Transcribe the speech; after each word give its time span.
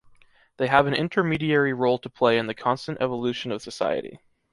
They 0.57 0.65
have 0.65 0.87
an 0.87 0.95
intermediary 0.95 1.73
role 1.73 1.99
to 1.99 2.09
play 2.09 2.39
in 2.39 2.47
the 2.47 2.55
constant 2.55 2.99
evolution 2.99 3.51
of 3.51 3.61
society. 3.61 4.19